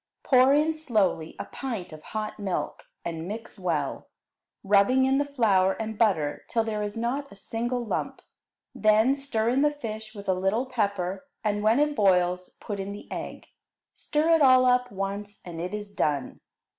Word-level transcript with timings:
Pour 0.23 0.51
in 0.51 0.73
slowly 0.73 1.35
a 1.37 1.45
pint 1.45 1.93
of 1.93 2.01
hot 2.01 2.39
milk, 2.39 2.85
and 3.05 3.27
mix 3.27 3.59
well, 3.59 4.09
rubbing 4.63 5.05
in 5.05 5.19
the 5.19 5.25
flour 5.25 5.73
and 5.73 5.95
butter 5.99 6.43
till 6.49 6.63
there 6.63 6.81
is 6.81 6.97
not 6.97 7.31
a 7.31 7.35
single 7.35 7.85
lump. 7.85 8.23
Then 8.73 9.15
stir 9.15 9.49
in 9.49 9.61
the 9.61 9.69
fish 9.69 10.15
with 10.15 10.27
a 10.27 10.33
little 10.33 10.65
pepper, 10.65 11.27
and 11.43 11.61
when 11.61 11.79
it 11.79 11.95
boils 11.95 12.57
put 12.59 12.79
in 12.79 12.93
the 12.93 13.07
egg. 13.11 13.45
Stir 13.93 14.29
it 14.29 14.41
all 14.41 14.65
up 14.65 14.91
once, 14.91 15.39
and 15.45 15.61
it 15.61 15.71
is 15.71 15.91
done. 15.91 16.39